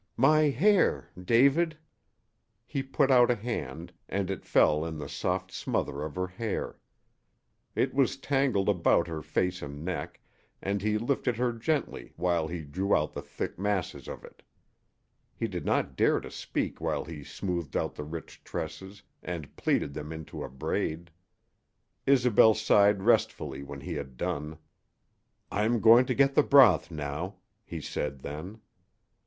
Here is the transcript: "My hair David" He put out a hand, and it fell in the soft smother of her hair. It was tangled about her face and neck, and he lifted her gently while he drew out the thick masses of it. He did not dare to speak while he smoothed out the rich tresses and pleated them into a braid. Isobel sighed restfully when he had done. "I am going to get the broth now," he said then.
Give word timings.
"My 0.17 0.49
hair 0.49 1.11
David" 1.15 1.77
He 2.65 2.81
put 2.81 3.11
out 3.11 3.29
a 3.29 3.35
hand, 3.35 3.93
and 4.09 4.31
it 4.31 4.47
fell 4.47 4.83
in 4.83 4.97
the 4.97 5.07
soft 5.07 5.51
smother 5.51 6.01
of 6.01 6.15
her 6.15 6.25
hair. 6.25 6.79
It 7.75 7.93
was 7.93 8.17
tangled 8.17 8.67
about 8.67 9.07
her 9.07 9.21
face 9.21 9.61
and 9.61 9.85
neck, 9.85 10.19
and 10.59 10.81
he 10.81 10.97
lifted 10.97 11.37
her 11.37 11.53
gently 11.53 12.13
while 12.15 12.47
he 12.47 12.63
drew 12.63 12.95
out 12.95 13.13
the 13.13 13.21
thick 13.21 13.59
masses 13.59 14.07
of 14.07 14.23
it. 14.25 14.41
He 15.35 15.47
did 15.47 15.65
not 15.67 15.95
dare 15.95 16.19
to 16.19 16.31
speak 16.31 16.81
while 16.81 17.05
he 17.05 17.23
smoothed 17.23 17.77
out 17.77 17.93
the 17.93 18.03
rich 18.03 18.43
tresses 18.43 19.03
and 19.21 19.55
pleated 19.55 19.93
them 19.93 20.11
into 20.11 20.43
a 20.43 20.49
braid. 20.49 21.11
Isobel 22.07 22.55
sighed 22.55 23.03
restfully 23.03 23.61
when 23.61 23.81
he 23.81 23.93
had 23.93 24.17
done. 24.17 24.57
"I 25.51 25.63
am 25.63 25.79
going 25.79 26.07
to 26.07 26.15
get 26.15 26.33
the 26.33 26.41
broth 26.41 26.89
now," 26.89 27.35
he 27.63 27.79
said 27.79 28.21
then. 28.21 28.61